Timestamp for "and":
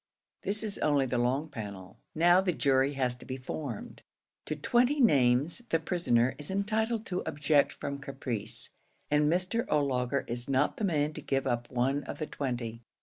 9.11-9.31